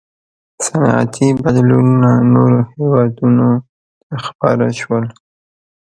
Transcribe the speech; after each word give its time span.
•صنعتي 0.65 1.27
بدلونونه 1.41 2.11
نورو 2.33 2.59
هېوادونو 2.71 3.47
ته 4.07 4.15
خپاره 4.27 4.67
شول. 4.79 5.05